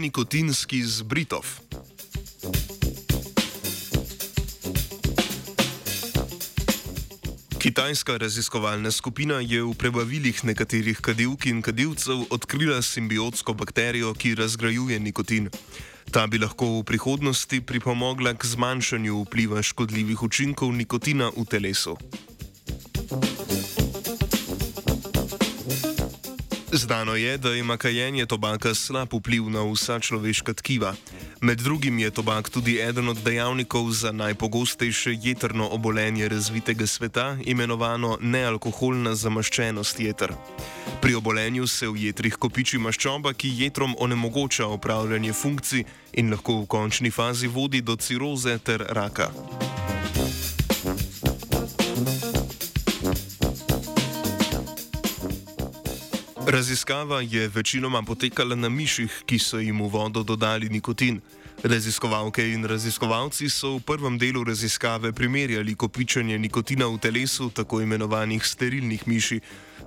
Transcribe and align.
nenikotinski 0.00 0.80
z 0.84 1.02
Britov. 1.02 1.44
Kitajska 7.58 8.16
raziskovalna 8.16 8.90
skupina 8.90 9.44
je 9.44 9.60
v 9.60 9.74
prebavilih 9.76 10.40
nekaterih 10.44 10.96
kadilk 11.04 11.44
in 11.46 11.60
kadilcev 11.60 12.24
odkrila 12.32 12.80
simbiotsko 12.82 13.52
bakterijo, 13.52 14.14
ki 14.16 14.34
razgrajuje 14.40 14.96
nikotin. 15.00 15.52
Ta 16.10 16.24
bi 16.26 16.40
lahko 16.40 16.80
v 16.80 16.88
prihodnosti 16.88 17.60
pripomogla 17.60 18.32
k 18.32 18.48
zmanjšanju 18.48 19.20
vpliva 19.28 19.60
škodljivih 19.62 20.22
učinkov 20.22 20.72
nikotina 20.72 21.28
v 21.36 21.44
telesu. 21.44 22.00
Znano 26.72 27.14
je, 27.14 27.38
da 27.38 27.54
ima 27.54 27.76
kajenje 27.76 28.26
tobaka 28.26 28.74
slab 28.74 29.08
vpliv 29.14 29.50
na 29.50 29.62
vsa 29.72 29.98
človeška 29.98 30.54
tkiva. 30.54 30.94
Med 31.40 31.58
drugim 31.58 31.98
je 31.98 32.10
tobak 32.10 32.48
tudi 32.48 32.78
eden 32.78 33.08
od 33.08 33.18
dejavnikov 33.24 33.90
za 33.90 34.12
najpogostejše 34.12 35.18
jeterno 35.22 35.68
obolenje 35.68 36.28
razvitega 36.28 36.86
sveta, 36.86 37.36
imenovano 37.44 38.18
nealkoholna 38.20 39.14
zamaščenost 39.14 40.00
jeter. 40.00 40.32
Pri 41.02 41.14
obolenju 41.14 41.66
se 41.66 41.88
v 41.88 41.96
jetrih 41.96 42.36
kopiči 42.36 42.78
maščoba, 42.78 43.32
ki 43.32 43.50
jetrom 43.56 43.96
onemogoča 43.98 44.66
opravljanje 44.66 45.32
funkcij 45.32 45.84
in 46.12 46.30
lahko 46.30 46.62
v 46.62 46.66
končni 46.66 47.10
fazi 47.10 47.46
vodi 47.48 47.80
do 47.80 47.96
ciroze 47.96 48.58
ter 48.58 48.86
raka. 48.88 49.30
Raziskava 56.50 57.20
je 57.20 57.48
večinoma 57.48 58.02
potekala 58.02 58.56
na 58.56 58.68
miših, 58.68 59.22
ki 59.26 59.38
so 59.38 59.58
jim 59.62 59.78
v 59.78 59.86
vodo 59.86 60.22
dodali 60.26 60.68
nikotin. 60.68 61.20
Raziskovalke 61.62 62.42
in 62.42 62.64
raziskovalci 62.66 63.46
so 63.50 63.76
v 63.76 63.82
prvem 63.86 64.18
delu 64.18 64.42
raziskave 64.44 65.12
primerjali 65.12 65.74
kopičenje 65.74 66.38
nikotina 66.38 66.88
v 66.90 66.98
telesu 66.98 67.50
tako 67.54 67.80
imenovanih 67.80 68.42
sterilnih 68.42 69.06
miši. 69.06 69.40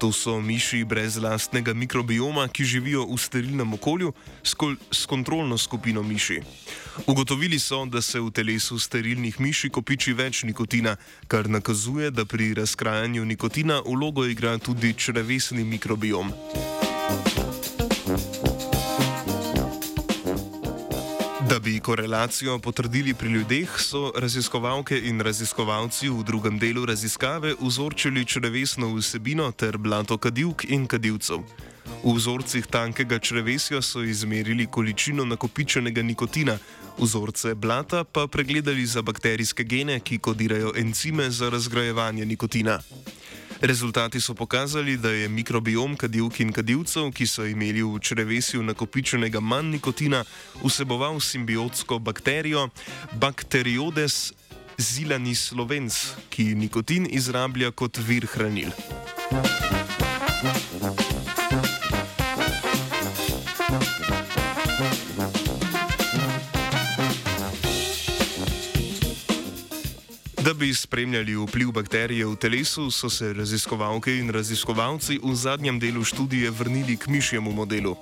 To 0.00 0.12
so 0.12 0.40
miši 0.40 0.84
brez 0.84 1.18
lastnega 1.20 1.74
mikrobioma, 1.76 2.46
ki 2.48 2.64
živijo 2.64 3.04
v 3.04 3.18
sterilnem 3.20 3.74
okolju 3.76 4.12
s, 4.42 5.04
kontrolno 5.06 5.58
skupino 5.58 6.02
miši. 6.02 6.40
Ugotovili 7.06 7.58
so, 7.58 7.84
da 7.84 8.00
se 8.02 8.20
v 8.20 8.30
telesu 8.30 8.78
sterilnih 8.78 9.40
miši 9.40 9.68
kopiči 9.68 10.16
več 10.16 10.42
nikotina, 10.48 10.96
kar 11.28 11.52
nakazuje, 11.52 12.10
da 12.10 12.24
pri 12.24 12.54
razkrajanju 12.54 13.24
nikotina 13.24 13.82
vlogo 13.84 14.24
igra 14.24 14.58
tudi 14.58 14.94
črevesni 14.96 15.64
mikrobiom. 15.64 16.32
Da 21.50 21.58
bi 21.58 21.80
korelacijo 21.80 22.58
potrdili 22.58 23.14
pri 23.14 23.28
ljudeh, 23.28 23.70
so 23.78 24.12
raziskovalke 24.16 24.98
in 24.98 25.20
raziskovalci 25.20 26.08
v 26.08 26.22
drugem 26.22 26.58
delu 26.58 26.84
raziskave 26.86 27.54
vzorčili 27.60 28.24
črevesno 28.24 28.92
vsebino 28.94 29.50
ter 29.52 29.78
blato 29.78 30.18
kadilk 30.18 30.64
in 30.64 30.86
kadilcev. 30.86 31.42
V 32.04 32.14
vzorcih 32.14 32.66
tankega 32.66 33.18
črevesja 33.18 33.82
so 33.82 34.02
izmerili 34.02 34.66
količino 34.66 35.24
nakopičenega 35.24 36.02
nikotina, 36.02 36.58
vzorce 36.98 37.54
blata 37.54 38.04
pa 38.04 38.26
pregledali 38.26 38.86
za 38.86 39.02
bakterijske 39.02 39.64
gene, 39.64 40.00
ki 40.00 40.18
kodirajo 40.18 40.72
encime 40.76 41.30
za 41.30 41.50
razgrajevanje 41.50 42.26
nikotina. 42.26 42.78
Rezultati 43.60 44.20
so 44.20 44.34
pokazali, 44.34 44.96
da 44.96 45.10
je 45.10 45.28
mikrobiom 45.28 45.96
kadilk 45.96 46.40
in 46.40 46.52
kadilcev, 46.52 47.10
ki 47.12 47.26
so 47.26 47.44
imeli 47.44 47.82
v 47.84 47.98
črevesju 48.00 48.62
nakopičenega 48.62 49.40
manj 49.40 49.74
nikotina, 49.76 50.24
vseboval 50.64 51.20
simbiotsko 51.20 51.98
bakterijo 51.98 52.68
Bacteriodes 53.12 54.32
zilanis 54.78 55.52
lovens, 55.52 56.00
ki 56.32 56.54
nikotin 56.54 57.06
izrablja 57.10 57.70
kot 57.70 58.00
vir 58.00 58.24
hranil. 58.32 58.72
Da 70.44 70.54
bi 70.54 70.74
spremljali 70.74 71.34
vpliv 71.36 71.70
bakterije 71.72 72.26
v 72.26 72.36
telesu, 72.36 72.90
so 72.90 73.10
se 73.10 73.32
raziskovalke 73.32 74.14
in 74.16 74.30
raziskovalci 74.30 75.18
v 75.22 75.34
zadnjem 75.34 75.78
delu 75.78 76.04
študije 76.04 76.50
vrnili 76.50 76.96
k 76.96 77.08
mišjemu 77.08 77.52
modelu. 77.52 77.96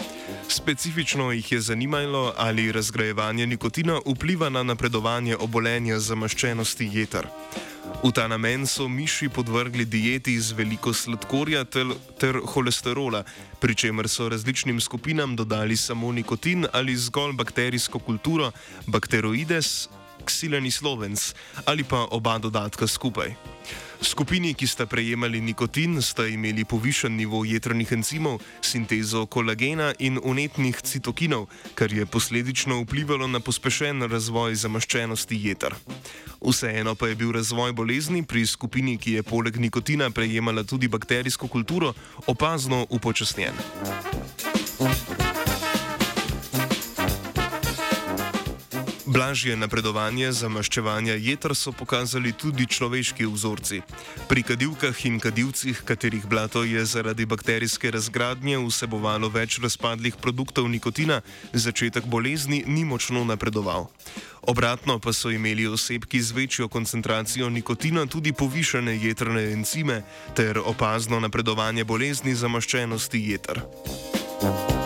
Specifično 0.49 1.33
jih 1.33 1.53
je 1.53 1.61
zanimalo, 1.61 2.35
ali 2.37 2.73
razgrajevanje 2.73 3.47
nikotina 3.47 3.99
vpliva 4.07 4.49
na 4.49 4.63
napredovanje 4.63 5.37
obolenja 5.37 5.99
zamaščenosti 5.99 6.91
jeter. 6.93 7.27
V 8.05 8.13
ta 8.15 8.29
namen 8.29 8.67
so 8.67 8.89
miši 8.89 9.29
podvrgli 9.29 9.85
dieti 9.85 10.41
z 10.41 10.53
veliko 10.53 10.93
sladkorja 10.95 11.65
ter, 11.65 11.87
ter 12.21 12.39
holesterola, 12.45 13.25
pri 13.61 13.75
čemer 13.75 14.09
so 14.09 14.29
različnim 14.29 14.81
skupinam 14.81 15.37
dodali 15.37 15.77
samo 15.77 16.13
nikotin 16.13 16.67
ali 16.73 16.97
zgolj 16.97 17.33
bakterijsko 17.33 17.99
kulturo, 17.99 18.53
bakteroides, 18.87 19.89
ksileni 20.29 20.71
slovens 20.71 21.33
ali 21.65 21.85
pa 21.85 22.05
oba 22.13 22.37
dodatka 22.39 22.87
skupaj. 22.87 23.33
Skupini, 24.01 24.55
ki 24.55 24.67
sta 24.67 24.87
prejemali 24.87 25.41
nikotin, 25.41 25.99
sta 26.03 26.27
imeli 26.27 26.63
povišen 26.65 27.17
nivo 27.17 27.43
jetrnih 27.45 27.93
encimov, 27.93 28.39
sintezo 28.63 29.27
kolagena 29.27 29.91
in 29.99 30.21
unetnih 30.23 30.79
citokinov, 30.83 31.49
kar 31.75 31.93
je 31.93 32.07
posledično 32.07 32.79
vplivalo 32.85 33.27
na 33.27 33.41
pospešen 33.41 34.07
razvoj 34.07 34.55
zamaščenosti 34.55 35.41
jeter. 35.49 35.75
Vseeno 36.39 36.95
pa 36.95 37.09
je 37.09 37.19
bil 37.19 37.35
razvoj 37.35 37.73
bolezni 37.73 38.23
pri 38.23 38.47
skupini, 38.47 38.99
ki 38.99 39.19
je 39.19 39.27
poleg 39.27 39.59
nikotina 39.59 40.11
prejemala 40.11 40.63
tudi 40.63 40.89
bakterijsko 40.89 41.49
kulturo, 41.49 41.93
opazno 42.27 42.87
upočasnjen. 42.91 43.55
Blažje 49.09 49.55
napredovanje 49.57 50.29
zamaščevanja 50.37 51.15
jeter 51.17 51.55
so 51.57 51.73
pokazali 51.73 52.35
tudi 52.37 52.67
človeški 52.69 53.25
vzorci. 53.25 53.81
Pri 54.29 54.43
kadilkah 54.45 54.93
in 55.09 55.17
kadilcih, 55.17 55.81
katerih 55.89 56.27
blato 56.29 56.61
je 56.69 56.85
zaradi 56.85 57.25
bakterijske 57.25 57.91
razgradnje 57.91 58.59
vsebovalo 58.61 59.33
več 59.33 59.59
razpadlih 59.65 60.21
produktov 60.21 60.69
nikotina, 60.69 61.23
začetek 61.53 62.05
bolezni 62.05 62.63
ni 62.67 62.85
močno 62.85 63.25
napredoval. 63.25 63.89
Obratno 64.45 64.99
pa 65.01 65.17
so 65.17 65.33
imeli 65.33 65.65
osebki 65.67 66.21
z 66.21 66.37
večjo 66.37 66.69
koncentracijo 66.69 67.49
nikotina 67.49 68.07
tudi 68.07 68.33
povišene 68.33 68.99
jetrne 69.01 69.53
encime 69.53 70.03
ter 70.37 70.61
opazno 70.61 71.21
napredovanje 71.21 71.85
bolezni 71.85 72.35
zamaščenosti 72.35 73.25
jeter. 73.31 73.65
Thank 74.41 74.71
you. 74.71 74.78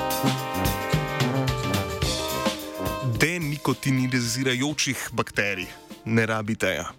Nikotinizirajočih 3.63 5.15
bakterij. 5.15 5.67
Ne 6.05 6.27
rabite 6.27 6.67
ja. 6.67 6.91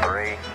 Three. 0.00 0.53